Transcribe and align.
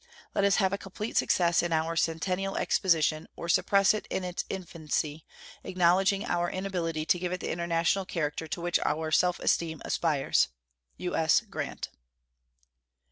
Let 0.33 0.43
us 0.45 0.55
have 0.55 0.73
a 0.73 0.79
complete 0.79 1.15
success 1.15 1.61
in 1.61 1.71
our 1.71 1.95
Centennial 1.95 2.57
Exposition 2.57 3.27
or 3.35 3.47
suppress 3.47 3.93
it 3.93 4.07
in 4.09 4.23
its 4.23 4.43
infancy, 4.49 5.27
acknowledging 5.63 6.25
our 6.25 6.49
inability 6.49 7.05
to 7.05 7.19
give 7.19 7.31
it 7.31 7.39
the 7.39 7.51
international 7.51 8.05
character 8.05 8.47
to 8.47 8.61
which 8.61 8.79
our 8.83 9.11
self 9.11 9.39
esteem 9.39 9.79
aspires. 9.85 10.47
U.S. 10.97 11.41
GRANT. 11.41 11.89